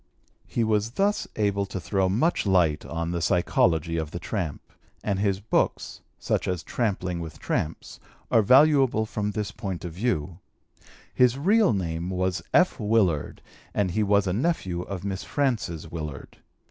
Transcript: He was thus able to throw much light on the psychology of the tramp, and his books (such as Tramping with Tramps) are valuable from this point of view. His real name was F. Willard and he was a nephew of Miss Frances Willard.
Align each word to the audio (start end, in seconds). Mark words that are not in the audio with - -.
He 0.47 0.63
was 0.63 0.93
thus 0.93 1.27
able 1.35 1.67
to 1.67 1.79
throw 1.79 2.09
much 2.09 2.47
light 2.47 2.83
on 2.87 3.11
the 3.11 3.21
psychology 3.21 3.97
of 3.97 4.09
the 4.09 4.17
tramp, 4.17 4.63
and 5.03 5.19
his 5.19 5.39
books 5.39 6.01
(such 6.17 6.47
as 6.47 6.63
Tramping 6.63 7.19
with 7.19 7.37
Tramps) 7.37 7.99
are 8.31 8.41
valuable 8.41 9.05
from 9.05 9.29
this 9.29 9.51
point 9.51 9.85
of 9.85 9.93
view. 9.93 10.39
His 11.13 11.37
real 11.37 11.71
name 11.71 12.09
was 12.09 12.41
F. 12.51 12.79
Willard 12.79 13.43
and 13.75 13.91
he 13.91 14.01
was 14.01 14.25
a 14.25 14.33
nephew 14.33 14.81
of 14.81 15.03
Miss 15.05 15.23
Frances 15.23 15.91
Willard. 15.91 16.39